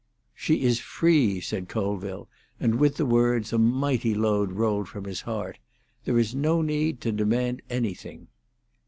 "She 0.33 0.63
is 0.63 0.79
free," 0.79 1.39
said 1.41 1.69
Colville, 1.69 2.27
and 2.59 2.79
with 2.79 2.97
the 2.97 3.05
words 3.05 3.53
a 3.53 3.59
mighty 3.59 4.15
load 4.15 4.53
rolled 4.53 4.87
from 4.89 5.03
his 5.05 5.21
heart. 5.21 5.59
"There 6.05 6.17
is 6.17 6.33
no 6.33 6.63
need 6.63 7.01
to 7.01 7.11
demand 7.11 7.61
anything." 7.69 8.27